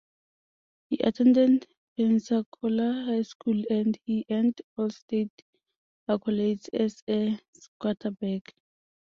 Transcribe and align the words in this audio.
He 0.89 0.97
attended 0.97 1.67
Pensacola 1.95 3.03
High 3.05 3.21
School, 3.21 3.63
and 3.69 3.95
he 4.03 4.25
earned 4.31 4.59
All-State 4.75 5.43
accolades 6.09 6.69
as 6.73 7.03
a 7.07 7.37
quarterback. 7.79 8.55